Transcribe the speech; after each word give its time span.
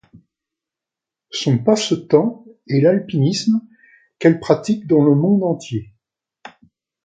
Son 1.29 1.59
passe-temps 1.59 2.43
est 2.67 2.81
l'alpinisme 2.81 3.61
qu'elle 4.17 4.39
pratique 4.39 4.87
dans 4.87 5.03
le 5.03 5.13
monde 5.13 5.43
entier. 5.43 5.93